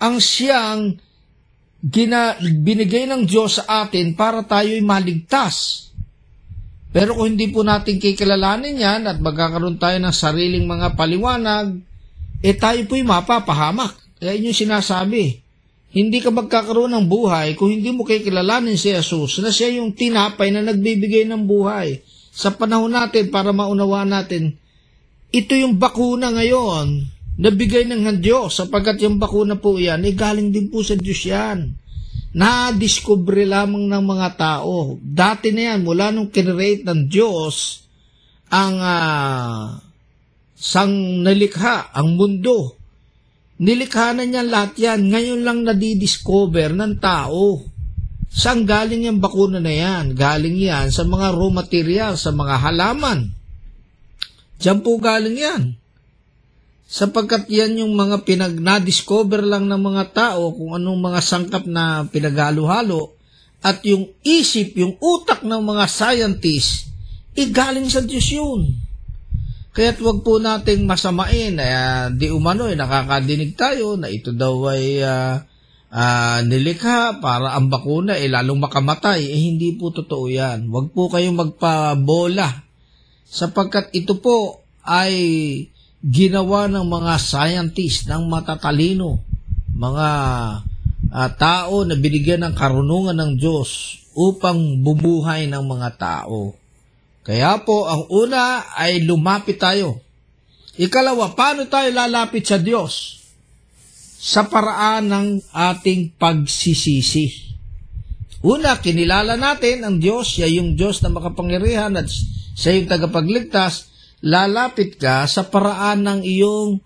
ang 0.00 0.16
siyang 0.16 0.96
gina, 1.82 2.38
binigay 2.40 3.04
ng 3.04 3.28
Diyos 3.28 3.60
sa 3.60 3.84
atin 3.84 4.16
para 4.16 4.46
tayo'y 4.46 4.80
maligtas. 4.80 5.87
Pero 6.88 7.12
kung 7.12 7.36
hindi 7.36 7.52
po 7.52 7.60
natin 7.60 8.00
kikilalanin 8.00 8.80
yan 8.80 9.04
at 9.04 9.20
magkakaroon 9.20 9.76
tayo 9.76 10.00
ng 10.00 10.14
sariling 10.14 10.64
mga 10.64 10.96
paliwanag, 10.96 11.76
eh 12.40 12.56
tayo 12.56 12.80
po'y 12.88 13.04
mapapahamak. 13.04 13.92
Kaya 14.18 14.34
yun 14.34 14.50
yung 14.50 14.60
sinasabi. 14.66 15.44
Hindi 15.88 16.20
ka 16.20 16.28
magkakaroon 16.32 16.92
ng 16.96 17.06
buhay 17.08 17.56
kung 17.56 17.72
hindi 17.72 17.92
mo 17.92 18.04
kikilalanin 18.04 18.76
si 18.76 18.92
Jesus 18.92 19.40
na 19.40 19.48
siya 19.48 19.80
yung 19.80 19.96
tinapay 19.96 20.52
na 20.52 20.64
nagbibigay 20.64 21.24
ng 21.28 21.48
buhay. 21.48 22.04
Sa 22.32 22.52
panahon 22.52 22.92
natin 22.92 23.32
para 23.32 23.52
maunawa 23.56 24.04
natin, 24.04 24.56
ito 25.32 25.52
yung 25.56 25.76
bakuna 25.76 26.32
ngayon 26.32 27.08
na 27.38 27.48
bigay 27.52 27.84
ng 27.88 28.20
Diyos 28.20 28.58
sapagkat 28.58 29.00
yung 29.04 29.20
bakuna 29.20 29.60
po 29.60 29.76
yan 29.78 30.02
ay 30.02 30.12
galing 30.16 30.50
din 30.50 30.72
po 30.72 30.80
sa 30.80 30.96
Diyos 30.96 31.20
yan. 31.24 31.72
Na-discover 32.36 33.48
lamang 33.48 33.88
ng 33.88 34.04
mga 34.04 34.28
tao. 34.36 35.00
Dati 35.00 35.52
na 35.52 35.72
yan, 35.72 35.80
mula 35.84 36.12
nung 36.12 36.28
kinrate 36.28 36.84
ng 36.84 37.08
Diyos 37.08 37.84
ang 38.52 38.76
uh, 38.80 39.76
sang 40.56 41.24
nalikha, 41.24 41.92
ang 41.92 42.16
mundo. 42.16 42.76
Nilikha 43.58 44.14
na 44.14 44.24
niya 44.28 44.44
lahat 44.44 44.76
yan. 44.78 45.08
Ngayon 45.08 45.40
lang 45.42 45.58
nadidiscover 45.64 46.76
ng 46.76 47.00
tao. 47.00 47.64
Saan 48.28 48.68
galing 48.68 49.08
yung 49.08 49.18
bakuna 49.18 49.58
na 49.58 49.72
yan? 49.72 50.12
Galing 50.14 50.56
yan 50.56 50.92
sa 50.92 51.02
mga 51.02 51.32
raw 51.32 51.48
material, 51.48 52.14
sa 52.14 52.30
mga 52.30 52.54
halaman 52.60 53.38
Diyan 54.58 54.82
po 54.82 54.98
galing 54.98 55.38
yan. 55.38 55.62
Sapagkat 56.88 57.52
yan 57.52 57.84
yung 57.84 57.92
mga 57.92 58.24
pinag 58.24 58.56
na-discover 58.56 59.44
lang 59.44 59.68
ng 59.68 59.76
mga 59.76 60.04
tao 60.16 60.56
kung 60.56 60.72
anong 60.72 60.96
mga 60.96 61.20
sangkap 61.20 61.68
na 61.68 62.08
pinagalo-halo 62.08 63.12
at 63.60 63.84
yung 63.84 64.08
isip, 64.24 64.72
yung 64.80 64.96
utak 64.96 65.44
ng 65.44 65.60
mga 65.60 65.84
scientists, 65.84 66.88
igaling 67.36 67.92
sa 67.92 68.00
Diyos 68.00 68.24
yun. 68.32 68.72
Kaya't 69.76 70.00
wag 70.00 70.24
po 70.24 70.40
nating 70.40 70.88
masamain, 70.88 71.60
uh, 71.60 72.08
di 72.08 72.32
umano, 72.32 72.66
eh, 72.66 72.74
nakakadinig 72.74 73.52
tayo 73.52 74.00
na 74.00 74.08
ito 74.08 74.32
daw 74.32 74.72
ay 74.72 75.04
uh, 75.04 75.44
uh, 75.92 76.40
nilikha 76.40 77.20
para 77.20 77.52
ang 77.52 77.68
bakuna 77.68 78.16
ay 78.16 78.26
eh, 78.26 78.32
lalong 78.32 78.64
makamatay. 78.64 79.28
Eh 79.28 79.40
hindi 79.44 79.76
po 79.76 79.92
totoo 79.92 80.26
yan. 80.32 80.72
Wag 80.72 80.96
po 80.96 81.12
kayong 81.12 81.36
magpabola 81.36 82.64
sapagkat 83.28 83.92
ito 83.92 84.16
po 84.18 84.64
ay 84.88 85.12
ginawa 86.02 86.70
ng 86.70 86.86
mga 86.86 87.14
scientist, 87.18 88.06
ng 88.06 88.30
matatalino, 88.30 89.18
mga 89.74 90.08
uh, 91.10 91.30
tao 91.34 91.82
na 91.82 91.98
binigyan 91.98 92.46
ng 92.46 92.54
karunungan 92.54 93.18
ng 93.18 93.32
Diyos 93.38 94.02
upang 94.14 94.58
bumuhay 94.82 95.46
ng 95.50 95.62
mga 95.62 95.88
tao. 95.98 96.54
Kaya 97.26 97.60
po, 97.60 97.84
ang 97.86 98.08
una 98.08 98.64
ay 98.78 99.04
lumapit 99.04 99.60
tayo. 99.60 100.00
Ikalawa, 100.78 101.34
paano 101.34 101.66
tayo 101.66 101.90
lalapit 101.92 102.46
sa 102.46 102.56
Diyos? 102.56 103.20
Sa 104.18 104.46
paraan 104.48 105.10
ng 105.10 105.28
ating 105.52 106.16
pagsisisi. 106.18 107.48
Una, 108.42 108.78
kinilala 108.78 109.34
natin 109.34 109.82
ang 109.82 109.98
Diyos, 109.98 110.38
siya 110.38 110.46
yung 110.46 110.78
Diyos 110.78 111.02
na 111.02 111.10
makapangyarihan 111.10 111.90
at 111.98 112.06
sa 112.54 112.70
iyong 112.70 112.86
tagapagligtas, 112.86 113.87
lalapit 114.24 114.98
ka 114.98 115.26
sa 115.30 115.46
paraan 115.46 116.02
ng 116.02 116.20
iyong 116.26 116.82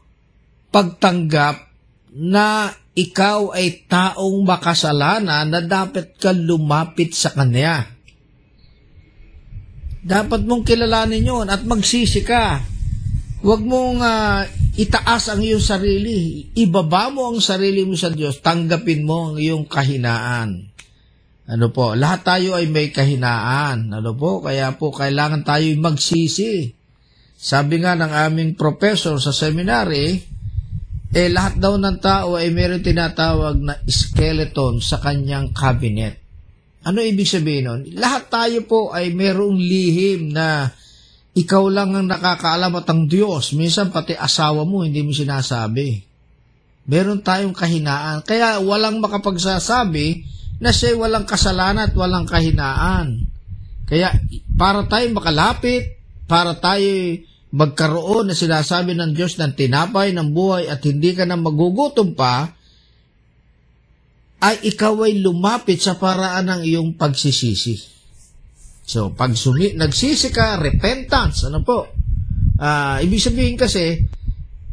pagtanggap 0.72 1.72
na 2.12 2.72
ikaw 2.92 3.56
ay 3.56 3.88
taong 3.88 4.44
makasalanan 4.44 5.48
na 5.48 5.60
dapat 5.64 6.12
ka 6.20 6.36
lumapit 6.36 7.16
sa 7.16 7.32
Kanya. 7.32 7.88
Dapat 10.02 10.44
mong 10.44 10.66
kilalanin 10.66 11.24
yon 11.24 11.46
at 11.48 11.62
magsisi 11.62 12.26
ka. 12.26 12.58
Huwag 13.42 13.62
mong 13.62 14.02
uh, 14.02 14.42
itaas 14.76 15.30
ang 15.30 15.40
iyong 15.40 15.62
sarili. 15.62 16.50
Ibaba 16.58 17.08
mo 17.08 17.30
ang 17.30 17.38
sarili 17.38 17.86
mo 17.86 17.94
sa 17.94 18.10
Diyos. 18.10 18.42
Tanggapin 18.42 19.06
mo 19.06 19.32
ang 19.32 19.36
iyong 19.38 19.64
kahinaan. 19.70 20.74
Ano 21.46 21.66
po, 21.74 21.94
lahat 21.94 22.26
tayo 22.26 22.58
ay 22.58 22.66
may 22.70 22.90
kahinaan. 22.90 23.94
Ano 23.94 24.14
po, 24.14 24.42
kaya 24.42 24.74
po 24.74 24.90
kailangan 24.90 25.46
tayo 25.46 25.70
magsisi. 25.78 26.81
Sabi 27.42 27.82
nga 27.82 27.98
ng 27.98 28.14
aming 28.30 28.54
professor 28.54 29.18
sa 29.18 29.34
seminary, 29.34 30.22
eh 31.10 31.26
lahat 31.26 31.58
daw 31.58 31.74
ng 31.74 31.98
tao 31.98 32.38
ay 32.38 32.54
meron 32.54 32.86
tinatawag 32.86 33.58
na 33.58 33.74
skeleton 33.82 34.78
sa 34.78 35.02
kanyang 35.02 35.50
cabinet. 35.50 36.22
Ano 36.86 37.02
ibig 37.02 37.26
sabihin 37.26 37.66
nun? 37.66 37.82
Lahat 37.98 38.30
tayo 38.30 38.62
po 38.62 38.94
ay 38.94 39.10
merong 39.10 39.58
lihim 39.58 40.30
na 40.30 40.70
ikaw 41.34 41.66
lang 41.66 41.98
ang 41.98 42.06
nakakaalam 42.06 42.78
at 42.78 42.86
ang 42.86 43.10
Diyos. 43.10 43.58
Minsan 43.58 43.90
pati 43.90 44.14
asawa 44.14 44.62
mo 44.62 44.86
hindi 44.86 45.02
mo 45.02 45.10
sinasabi. 45.10 45.98
Meron 46.86 47.26
tayong 47.26 47.58
kahinaan. 47.58 48.22
Kaya 48.22 48.62
walang 48.62 49.02
makapagsasabi 49.02 50.30
na 50.62 50.70
siya 50.70 50.94
walang 50.94 51.26
kasalanan 51.26 51.90
at 51.90 51.94
walang 51.98 52.22
kahinaan. 52.22 53.26
Kaya 53.90 54.14
para 54.54 54.86
tayo 54.86 55.10
makalapit, 55.10 55.98
para 56.30 56.54
tayo 56.54 57.18
magkaroon 57.52 58.32
na 58.32 58.36
sinasabi 58.36 58.96
ng 58.96 59.12
Diyos 59.12 59.36
ng 59.36 59.52
tinapay 59.52 60.16
ng 60.16 60.32
buhay 60.32 60.72
at 60.72 60.80
hindi 60.84 61.12
ka 61.12 61.28
na 61.28 61.36
magugutom 61.36 62.16
pa, 62.16 62.48
ay 64.42 64.74
ikaw 64.74 65.06
ay 65.06 65.22
lumapit 65.22 65.78
sa 65.78 65.94
paraan 65.94 66.50
ng 66.50 66.60
iyong 66.66 66.90
pagsisisi. 66.98 67.78
So, 68.82 69.14
pag 69.14 69.38
sumi, 69.38 69.78
nagsisi 69.78 70.34
ka, 70.34 70.58
repentance, 70.58 71.46
ano 71.46 71.62
po? 71.62 71.86
Uh, 72.58 72.98
ibig 73.06 73.22
sabihin 73.22 73.54
kasi, 73.54 74.02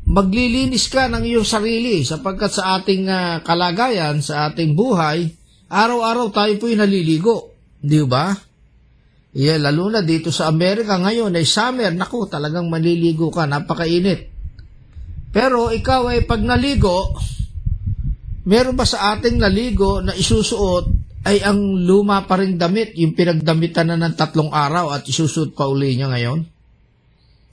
maglilinis 0.09 0.89
ka 0.89 1.05
ng 1.05 1.21
iyong 1.21 1.45
sarili 1.45 2.01
sapagkat 2.01 2.49
sa 2.49 2.81
ating 2.81 3.05
uh, 3.05 3.45
kalagayan, 3.45 4.25
sa 4.25 4.49
ating 4.49 4.73
buhay, 4.73 5.29
Araw-araw 5.69 6.33
tayo 6.33 6.57
po'y 6.57 6.73
naliligo. 6.73 7.53
Di 7.77 8.01
ba? 8.01 8.33
Yeah, 9.29 9.61
lalo 9.61 9.93
na 9.93 10.01
dito 10.01 10.33
sa 10.33 10.49
Amerika 10.49 10.97
ngayon 10.97 11.37
ay 11.37 11.45
summer. 11.45 11.93
Naku, 11.93 12.25
talagang 12.25 12.65
maliligo 12.65 13.29
ka. 13.29 13.45
Napakainit. 13.45 14.25
Pero 15.29 15.69
ikaw 15.69 16.09
ay 16.09 16.25
pag 16.25 16.41
naligo, 16.41 17.13
meron 18.49 18.73
ba 18.73 18.89
sa 18.89 19.13
ating 19.13 19.37
naligo 19.37 20.01
na 20.01 20.17
isusuot 20.17 20.89
ay 21.29 21.45
ang 21.45 21.61
luma 21.85 22.25
pa 22.25 22.41
rin 22.41 22.57
damit, 22.57 22.97
yung 22.97 23.13
pinagdamitan 23.13 23.93
na 23.93 24.01
ng 24.01 24.17
tatlong 24.17 24.49
araw 24.49 24.97
at 24.97 25.05
isusuot 25.05 25.53
pa 25.53 25.69
uli 25.69 25.93
niya 25.93 26.09
ngayon? 26.09 26.39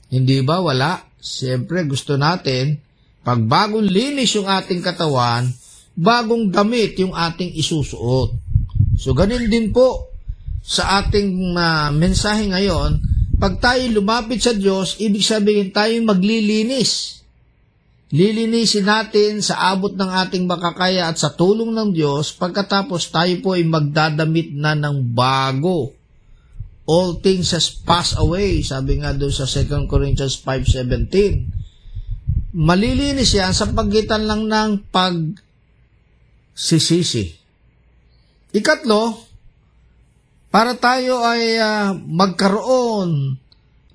Hindi 0.09 0.41
ba? 0.41 0.57
Wala. 0.63 0.97
Siyempre, 1.21 1.85
gusto 1.85 2.17
natin, 2.17 2.79
pag 3.21 3.37
bagong 3.43 3.85
linis 3.85 4.33
yung 4.33 4.49
ating 4.49 4.81
katawan, 4.81 5.45
bagong 5.93 6.49
damit 6.49 6.97
yung 6.97 7.13
ating 7.13 7.53
isusuot. 7.53 8.33
So, 8.97 9.13
ganun 9.13 9.45
din 9.45 9.69
po 9.69 10.16
sa 10.67 10.99
ating 10.99 11.55
uh, 11.55 11.95
mensahe 11.95 12.51
ngayon, 12.51 12.99
pag 13.39 13.55
tayo 13.63 13.79
lumapit 13.87 14.43
sa 14.43 14.51
Diyos, 14.51 14.99
ibig 14.99 15.23
sabihin 15.23 15.71
tayo 15.71 15.95
maglilinis. 16.03 17.23
Lilinisin 18.11 18.87
natin 18.87 19.39
sa 19.39 19.71
abot 19.71 19.95
ng 19.95 20.11
ating 20.27 20.43
makakaya 20.43 21.07
at 21.07 21.15
sa 21.15 21.31
tulong 21.31 21.71
ng 21.71 21.95
Diyos, 21.95 22.35
pagkatapos 22.35 23.15
tayo 23.15 23.31
po 23.39 23.55
ay 23.55 23.63
magdadamit 23.63 24.51
na 24.51 24.75
ng 24.75 25.15
bago. 25.15 25.95
All 26.87 27.19
things 27.23 27.51
has 27.55 27.71
passed 27.71 28.19
away, 28.19 28.63
sabi 28.63 28.99
nga 28.99 29.15
doon 29.15 29.31
sa 29.31 29.47
2 29.47 29.87
Corinthians 29.91 30.39
5.17. 30.39 32.55
Malilinis 32.59 33.31
yan 33.35 33.51
sa 33.55 33.67
pagitan 33.71 34.23
lang 34.23 34.47
ng 34.47 34.87
pagsisisi. 36.55 37.35
Ikatlo, 38.55 39.26
para 40.47 40.75
tayo 40.79 41.21
ay 41.23 41.59
uh, 41.59 41.91
magkaroon 41.93 43.35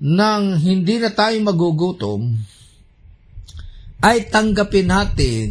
ng 0.03 0.43
hindi 0.59 0.99
na 0.99 1.09
tayo 1.15 1.39
magugutom, 1.41 2.33
ay 4.03 4.27
tanggapin 4.27 4.91
natin 4.91 5.47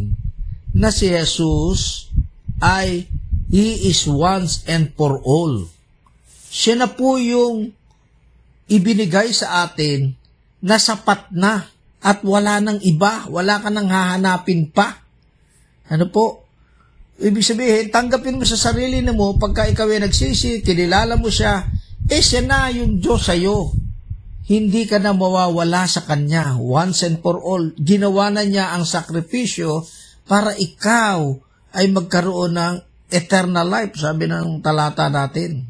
na 0.76 0.92
si 0.92 1.08
Jesus 1.08 2.12
ay 2.60 3.08
He 3.52 3.92
is 3.92 4.08
once 4.08 4.64
and 4.64 4.96
for 4.96 5.20
all. 5.20 5.68
Siya 6.48 6.72
na 6.80 6.88
po 6.88 7.20
yung 7.20 7.68
ibinigay 8.64 9.28
sa 9.36 9.68
atin 9.68 10.16
na 10.64 10.80
sapat 10.80 11.28
na 11.32 11.68
at 12.00 12.24
wala 12.24 12.64
nang 12.64 12.80
iba, 12.80 13.28
wala 13.28 13.60
ka 13.60 13.68
nang 13.68 13.92
hahanapin 13.92 14.72
pa. 14.72 15.04
Ano 15.92 16.08
po? 16.08 16.41
Ibig 17.22 17.46
sabihin, 17.46 17.86
tanggapin 17.94 18.34
mo 18.34 18.42
sa 18.42 18.58
sarili 18.58 18.98
na 18.98 19.14
mo, 19.14 19.38
pagka 19.38 19.70
ikaw 19.70 19.86
ay 19.86 20.02
nagsisi, 20.02 20.58
kinilala 20.66 21.14
mo 21.14 21.30
siya, 21.30 21.70
eh 22.10 22.18
siya 22.18 22.42
na 22.42 22.66
yung 22.74 22.98
Diyos 22.98 23.30
sa'yo 23.30 23.82
hindi 24.52 24.90
ka 24.90 24.98
na 24.98 25.14
mawawala 25.14 25.86
sa 25.86 26.02
Kanya 26.02 26.58
once 26.58 27.06
and 27.06 27.22
for 27.22 27.38
all. 27.38 27.62
Ginawa 27.78 28.28
na 28.34 28.42
niya 28.42 28.74
ang 28.74 28.82
sakripisyo 28.82 29.86
para 30.26 30.52
ikaw 30.58 31.38
ay 31.72 31.88
magkaroon 31.88 32.52
ng 32.58 32.74
eternal 33.12 33.64
life, 33.64 33.96
sabi 33.96 34.26
ng 34.26 34.60
talata 34.60 35.06
natin. 35.08 35.62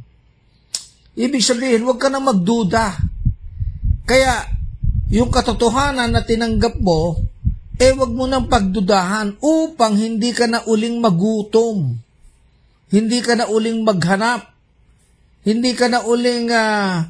Ibig 1.13 1.45
sabihin, 1.45 1.85
huwag 1.85 2.01
ka 2.01 2.09
na 2.09 2.19
magduda. 2.19 2.97
Kaya, 4.09 4.49
yung 5.13 5.29
katotohanan 5.29 6.09
na 6.09 6.25
tinanggap 6.25 6.81
mo, 6.81 7.21
eh 7.83 7.91
wag 7.99 8.15
mo 8.15 8.31
nang 8.31 8.47
pagdudahan 8.47 9.43
upang 9.43 9.99
hindi 9.99 10.31
ka 10.31 10.47
na 10.47 10.63
uling 10.63 11.03
magutom. 11.03 11.99
Hindi 12.95 13.19
ka 13.19 13.35
na 13.35 13.51
uling 13.51 13.83
maghanap. 13.83 14.55
Hindi 15.43 15.75
ka 15.75 15.91
na 15.91 16.07
uling 16.07 16.47
uh, 16.55 17.03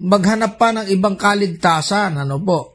maghanap 0.00 0.56
pa 0.56 0.72
ng 0.72 0.88
ibang 0.88 1.20
kaligtasan, 1.20 2.16
ano 2.24 2.40
po. 2.40 2.72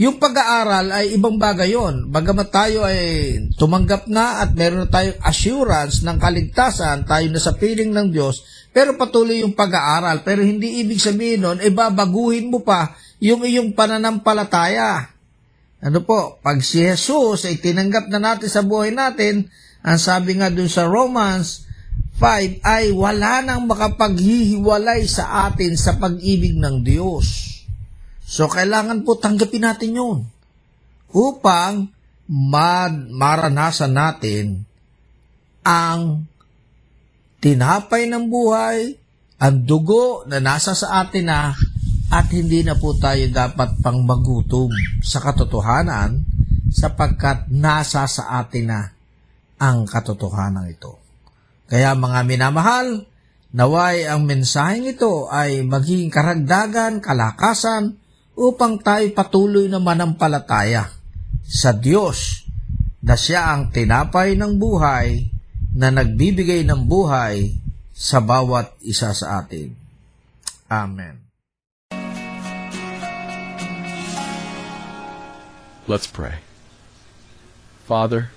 Yung 0.00 0.16
pag-aaral 0.18 0.90
ay 0.90 1.14
ibang 1.14 1.36
bagay 1.38 1.76
yon. 1.76 2.10
Bagamat 2.10 2.48
tayo 2.50 2.82
ay 2.82 3.36
tumanggap 3.54 4.08
na 4.10 4.42
at 4.42 4.50
meron 4.56 4.88
na 4.88 4.90
tayong 4.90 5.20
assurance 5.22 6.02
ng 6.02 6.18
kaligtasan, 6.18 7.06
tayo 7.06 7.26
na 7.30 7.38
sa 7.38 7.54
piling 7.54 7.92
ng 7.94 8.08
Diyos, 8.10 8.42
pero 8.74 8.98
patuloy 8.98 9.44
yung 9.44 9.54
pag-aaral. 9.54 10.24
Pero 10.26 10.42
hindi 10.42 10.82
ibig 10.82 10.98
sabihin 10.98 11.46
nun, 11.46 11.58
eh 11.62 11.70
babaguhin 11.70 12.50
mo 12.50 12.64
pa 12.64 12.96
yung 13.22 13.46
iyong 13.46 13.76
pananampalataya. 13.76 15.19
Ano 15.80 16.04
po, 16.04 16.36
pag 16.44 16.60
si 16.60 16.84
Jesus 16.84 17.48
ay 17.48 17.56
tinanggap 17.56 18.12
na 18.12 18.20
natin 18.20 18.52
sa 18.52 18.60
buhay 18.60 18.92
natin, 18.92 19.48
ang 19.80 19.96
sabi 19.96 20.36
nga 20.36 20.52
dun 20.52 20.68
sa 20.68 20.84
Romans 20.84 21.64
5 22.20 22.60
ay 22.60 22.92
wala 22.92 23.40
nang 23.40 23.64
makapaghihiwalay 23.64 25.08
sa 25.08 25.48
atin 25.48 25.72
sa 25.80 25.96
pag-ibig 25.96 26.52
ng 26.60 26.84
Diyos. 26.84 27.56
So, 28.28 28.44
kailangan 28.44 29.08
po 29.08 29.16
tanggapin 29.16 29.64
natin 29.64 29.96
yun 29.96 30.18
upang 31.10 31.88
maranasan 33.10 33.96
natin 33.96 34.68
ang 35.64 36.28
tinapay 37.40 38.04
ng 38.04 38.28
buhay, 38.28 39.00
ang 39.40 39.64
dugo 39.64 40.28
na 40.28 40.44
nasa 40.44 40.76
sa 40.76 41.00
atin 41.00 41.24
na 41.24 41.56
at 42.10 42.26
hindi 42.34 42.66
na 42.66 42.74
po 42.74 42.98
tayo 42.98 43.22
dapat 43.30 43.78
pang 43.78 44.02
magutom 44.02 44.70
sa 44.98 45.22
katotohanan 45.22 46.26
sapagkat 46.74 47.46
nasa 47.54 48.06
sa 48.10 48.42
atin 48.42 48.66
na 48.66 48.80
ang 49.62 49.86
katotohanan 49.86 50.66
ito. 50.66 50.98
Kaya 51.70 51.94
mga 51.94 52.26
minamahal, 52.26 53.06
naway 53.54 54.10
ang 54.10 54.26
mensaheng 54.26 54.90
ito 54.90 55.30
ay 55.30 55.62
maging 55.62 56.10
karagdagan, 56.10 56.98
kalakasan, 56.98 57.94
upang 58.34 58.82
tayo 58.82 59.06
patuloy 59.14 59.70
na 59.70 59.78
manampalataya 59.78 60.90
sa 61.46 61.70
Diyos 61.76 62.48
na 63.04 63.14
siya 63.14 63.54
ang 63.54 63.70
tinapay 63.70 64.34
ng 64.34 64.58
buhay 64.58 65.28
na 65.76 65.94
nagbibigay 65.94 66.66
ng 66.66 66.88
buhay 66.90 67.54
sa 67.94 68.18
bawat 68.18 68.74
isa 68.82 69.12
sa 69.14 69.44
atin. 69.44 69.76
Amen. 70.66 71.29
Let's 75.90 76.06
pray. 76.06 76.36
Father, 77.84 78.30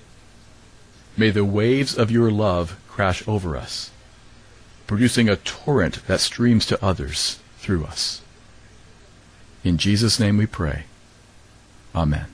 may 1.16 1.30
the 1.30 1.44
waves 1.44 1.96
of 1.96 2.10
your 2.10 2.28
love 2.28 2.76
crash 2.88 3.22
over 3.28 3.56
us, 3.56 3.92
producing 4.88 5.28
a 5.28 5.36
torrent 5.36 6.04
that 6.08 6.18
streams 6.18 6.66
to 6.66 6.84
others 6.84 7.38
through 7.58 7.84
us. 7.84 8.22
In 9.62 9.78
Jesus' 9.78 10.18
name 10.18 10.36
we 10.36 10.46
pray. 10.46 10.86
Amen. 11.94 12.33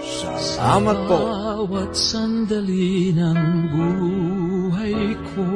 Salamat 0.00 0.98
po. 1.04 1.18
Bawat 1.28 1.92
sandali 1.92 3.12
ng 3.12 3.40
buhay 3.68 4.96
ko 5.36 5.48